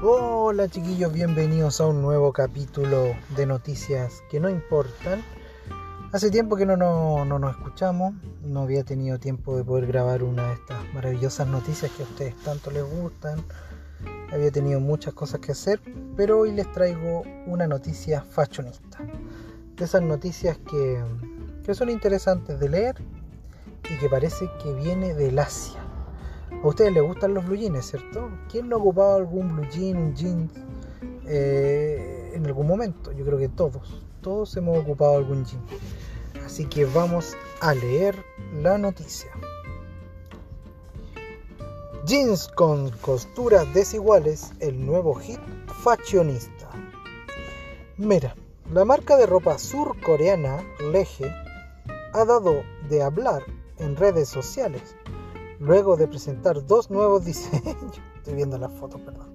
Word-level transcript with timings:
Hola 0.00 0.68
chiquillos, 0.68 1.12
bienvenidos 1.12 1.80
a 1.80 1.86
un 1.88 2.00
nuevo 2.02 2.32
capítulo 2.32 3.16
de 3.36 3.46
noticias 3.46 4.22
que 4.30 4.38
no 4.38 4.48
importan. 4.48 5.24
Hace 6.12 6.30
tiempo 6.30 6.54
que 6.54 6.64
no, 6.66 6.76
no, 6.76 7.24
no, 7.24 7.40
nos 7.40 7.56
escuchamos, 7.56 8.14
no 8.44 8.60
había 8.60 8.84
tenido 8.84 9.18
tiempo 9.18 9.56
de 9.56 9.64
poder 9.64 9.88
grabar 9.88 10.22
una 10.22 10.46
de 10.46 10.54
estas 10.54 10.94
maravillosas 10.94 11.48
noticias 11.48 11.90
que 11.90 12.04
a 12.04 12.06
ustedes 12.06 12.36
tanto 12.44 12.70
les 12.70 12.84
gustan. 12.84 13.42
Había 14.32 14.52
tenido 14.52 14.78
muchas 14.78 15.14
cosas 15.14 15.40
que 15.40 15.50
hacer, 15.50 15.80
pero 16.16 16.38
hoy 16.38 16.52
les 16.52 16.70
traigo 16.70 17.24
una 17.46 17.66
noticia 17.66 18.22
fashionista. 18.22 18.98
De 19.74 19.84
esas 19.84 20.02
noticias 20.02 20.58
que, 20.58 21.02
que 21.64 21.74
son 21.74 21.90
interesantes 21.90 22.60
de 22.60 22.68
leer 22.68 22.94
y 23.90 23.98
que 23.98 24.08
parece 24.08 24.48
que 24.62 24.72
viene 24.74 25.12
del 25.14 25.40
Asia. 25.40 25.87
A 26.50 26.66
ustedes 26.66 26.92
les 26.92 27.02
gustan 27.02 27.34
los 27.34 27.44
blue 27.46 27.56
jeans, 27.56 27.84
¿cierto? 27.86 28.30
¿Quién 28.50 28.68
no 28.68 28.76
ha 28.76 28.78
ocupado 28.78 29.16
algún 29.16 29.54
blue 29.54 29.68
jean, 29.70 29.96
un 29.96 30.14
jeans 30.14 30.52
eh, 31.26 32.32
en 32.34 32.46
algún 32.46 32.66
momento? 32.66 33.12
Yo 33.12 33.24
creo 33.24 33.38
que 33.38 33.48
todos, 33.48 34.02
todos 34.20 34.56
hemos 34.56 34.78
ocupado 34.78 35.18
algún 35.18 35.44
jean. 35.44 35.62
Así 36.44 36.66
que 36.66 36.84
vamos 36.84 37.36
a 37.60 37.74
leer 37.74 38.16
la 38.60 38.76
noticia. 38.76 39.30
Jeans 42.06 42.48
con 42.48 42.90
costuras 43.02 43.72
desiguales, 43.74 44.52
el 44.60 44.84
nuevo 44.84 45.14
hit 45.14 45.40
fashionista. 45.84 46.70
Mira, 47.98 48.34
la 48.72 48.84
marca 48.84 49.16
de 49.16 49.26
ropa 49.26 49.58
surcoreana 49.58 50.62
Leje 50.92 51.30
ha 52.12 52.24
dado 52.24 52.62
de 52.88 53.02
hablar 53.02 53.42
en 53.78 53.94
redes 53.96 54.28
sociales 54.28 54.96
luego 55.60 55.96
de 55.96 56.08
presentar 56.08 56.64
dos 56.66 56.90
nuevos 56.90 57.24
diseños, 57.24 57.76
estoy 58.16 58.34
viendo 58.34 58.58
las 58.58 58.72
fotos, 58.72 59.00
perdón, 59.00 59.28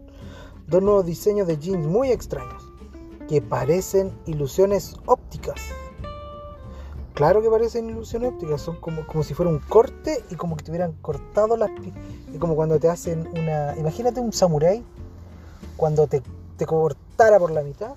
dos 0.68 0.82
nuevos 0.82 1.06
diseños 1.06 1.48
de 1.48 1.58
jeans 1.58 1.86
muy 1.86 2.12
extraños, 2.12 2.64
que 3.28 3.42
parecen 3.42 4.12
ilusiones 4.26 4.96
ópticas. 5.06 5.62
Claro 7.14 7.42
que 7.44 7.50
parecen 7.50 7.90
ilusiones 7.90 8.34
ópticas, 8.34 8.62
son 8.62 8.78
como, 8.78 9.06
como 9.06 9.24
si 9.24 9.34
fuera 9.34 9.52
un 9.52 9.60
corte 9.60 10.24
y 10.32 10.36
como 10.36 10.58
que 10.58 10.64
te 10.64 10.72
hubieran 10.72 10.94
cortado 10.94 11.58
las 11.58 11.70
y 12.34 12.38
como 12.38 12.56
cuando 12.56 12.80
te 12.80 12.90
hacen 12.90 13.28
una. 13.28 13.78
Imagínate 13.78 14.20
un 14.20 14.34
samurái 14.34 14.84
cuando 15.78 16.08
te, 16.08 16.24
te 16.58 16.66
cortara 16.66 17.38
por 17.38 17.52
la 17.52 17.62
mitad, 17.62 17.94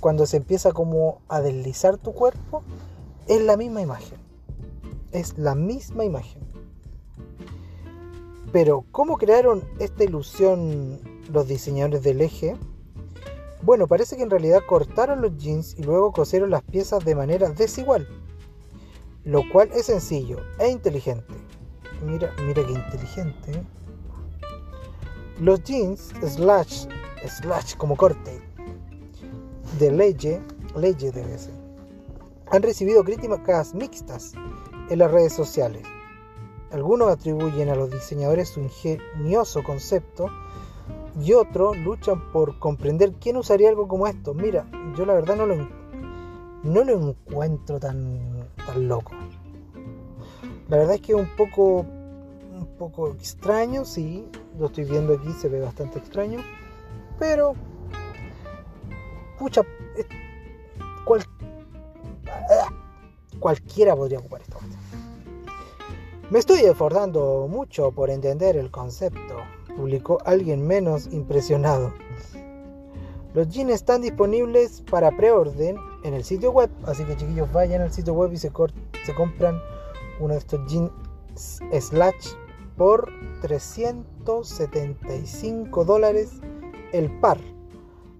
cuando 0.00 0.26
se 0.26 0.38
empieza 0.38 0.72
como 0.72 1.20
a 1.28 1.40
deslizar 1.40 1.98
tu 1.98 2.12
cuerpo, 2.12 2.62
es 3.28 3.40
la 3.42 3.56
misma 3.56 3.80
imagen. 3.80 4.18
Es 5.12 5.38
la 5.38 5.54
misma 5.54 6.04
imagen. 6.04 6.49
Pero, 8.52 8.84
¿cómo 8.90 9.16
crearon 9.16 9.62
esta 9.78 10.02
ilusión 10.02 10.98
los 11.32 11.46
diseñadores 11.46 12.02
del 12.02 12.20
eje? 12.20 12.56
Bueno, 13.62 13.86
parece 13.86 14.16
que 14.16 14.22
en 14.22 14.30
realidad 14.30 14.62
cortaron 14.66 15.20
los 15.20 15.36
jeans 15.36 15.76
y 15.78 15.84
luego 15.84 16.12
cosieron 16.12 16.50
las 16.50 16.62
piezas 16.62 17.04
de 17.04 17.14
manera 17.14 17.50
desigual, 17.50 18.08
lo 19.24 19.42
cual 19.52 19.70
es 19.72 19.86
sencillo 19.86 20.38
e 20.58 20.68
inteligente. 20.68 21.34
Mira, 22.04 22.32
mira 22.44 22.64
qué 22.66 22.72
inteligente. 22.72 23.62
Los 25.38 25.62
jeans 25.62 26.12
slash, 26.26 26.86
slash 27.28 27.76
como 27.76 27.96
corte 27.96 28.40
de 29.78 29.92
Leye, 29.92 30.40
Leye 30.74 31.12
debe 31.12 31.38
ser, 31.38 31.54
han 32.50 32.62
recibido 32.62 33.04
críticas 33.04 33.74
mixtas 33.74 34.32
en 34.88 34.98
las 34.98 35.10
redes 35.10 35.34
sociales. 35.34 35.82
Algunos 36.72 37.08
atribuyen 37.08 37.68
a 37.68 37.74
los 37.74 37.90
diseñadores 37.90 38.48
su 38.48 38.60
ingenioso 38.60 39.62
concepto 39.62 40.28
y 41.20 41.32
otros 41.32 41.76
luchan 41.78 42.30
por 42.32 42.58
comprender 42.58 43.12
quién 43.20 43.36
usaría 43.36 43.68
algo 43.68 43.88
como 43.88 44.06
esto. 44.06 44.34
Mira, 44.34 44.66
yo 44.96 45.04
la 45.04 45.14
verdad 45.14 45.36
no 45.36 45.46
lo, 45.46 45.56
no 46.62 46.84
lo 46.84 46.92
encuentro 46.92 47.80
tan, 47.80 48.48
tan 48.64 48.86
loco. 48.86 49.12
La 50.68 50.76
verdad 50.76 50.94
es 50.94 51.00
que 51.00 51.12
es 51.12 51.18
un 51.18 51.28
poco, 51.36 51.80
un 51.80 52.68
poco 52.78 53.08
extraño, 53.08 53.84
sí, 53.84 54.28
lo 54.58 54.66
estoy 54.66 54.84
viendo 54.84 55.14
aquí, 55.14 55.32
se 55.32 55.48
ve 55.48 55.60
bastante 55.60 55.98
extraño, 55.98 56.38
pero, 57.18 57.54
pucha, 59.36 59.62
cual, 61.04 61.24
cualquiera 63.40 63.96
podría 63.96 64.20
ocupar 64.20 64.42
esto. 64.42 64.49
Me 66.30 66.38
estoy 66.38 66.60
esforzando 66.60 67.46
mucho 67.50 67.90
por 67.90 68.08
entender 68.08 68.56
el 68.56 68.70
concepto, 68.70 69.34
publicó 69.76 70.18
alguien 70.24 70.64
menos 70.64 71.12
impresionado. 71.12 71.92
Los 73.34 73.48
jeans 73.48 73.72
están 73.72 74.02
disponibles 74.02 74.84
para 74.88 75.10
preorden 75.10 75.76
en 76.04 76.14
el 76.14 76.22
sitio 76.22 76.52
web, 76.52 76.70
así 76.84 77.02
que 77.02 77.16
chiquillos 77.16 77.52
vayan 77.52 77.82
al 77.82 77.92
sitio 77.92 78.14
web 78.14 78.32
y 78.32 78.36
se, 78.36 78.52
compran 78.52 79.60
uno 80.20 80.34
de 80.34 80.38
estos 80.38 80.60
jeans 80.70 80.92
slash 81.34 82.34
por 82.76 83.10
375 83.42 85.84
dólares 85.84 86.40
el 86.92 87.10
par. 87.18 87.40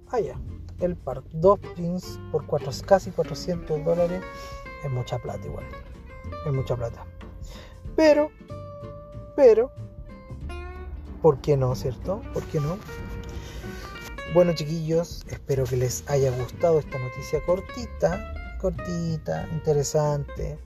Ah, 0.08 0.18
ya, 0.18 0.34
el 0.80 0.96
par. 0.96 1.22
Dos 1.30 1.60
jeans 1.76 2.18
por 2.32 2.44
casi 2.86 3.12
400 3.12 3.84
dólares. 3.84 4.20
Es 4.84 4.90
mucha 4.90 5.16
plata 5.18 5.46
igual. 5.46 5.66
Es 6.44 6.52
mucha 6.52 6.74
plata. 6.74 7.06
Pero, 8.00 8.30
pero, 9.36 9.70
¿por 11.20 11.38
qué 11.42 11.54
no, 11.58 11.74
cierto? 11.74 12.22
¿Por 12.32 12.42
qué 12.44 12.58
no? 12.58 12.78
Bueno, 14.32 14.54
chiquillos, 14.54 15.22
espero 15.28 15.64
que 15.64 15.76
les 15.76 16.08
haya 16.08 16.30
gustado 16.30 16.78
esta 16.78 16.98
noticia 16.98 17.44
cortita, 17.44 18.32
cortita, 18.58 19.46
interesante. 19.52 20.58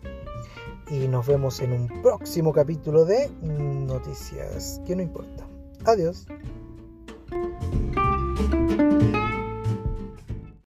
Y 0.88 1.08
nos 1.08 1.26
vemos 1.26 1.58
en 1.58 1.72
un 1.72 2.02
próximo 2.02 2.52
capítulo 2.52 3.04
de 3.04 3.28
Noticias 3.42 4.80
que 4.86 4.94
no 4.94 5.02
importa. 5.02 5.44
Adiós. 5.86 6.28